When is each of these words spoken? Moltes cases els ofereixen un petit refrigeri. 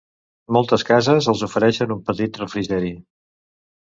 Moltes 0.55 0.85
cases 0.87 1.27
els 1.33 1.45
ofereixen 1.49 1.95
un 1.99 2.03
petit 2.09 2.41
refrigeri. 2.43 2.91